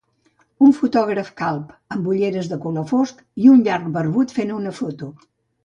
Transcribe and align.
Un 0.67 0.71
fotògraf 0.77 1.29
calb 1.41 1.75
amb 1.97 2.09
ulleres 2.15 2.49
de 2.55 2.59
color 2.65 2.89
fosc 2.95 3.21
i 3.45 3.55
un 3.55 3.63
llarg 3.69 3.95
barbut 4.01 4.37
fent 4.41 4.59
una 4.61 4.77
foto. 4.83 5.15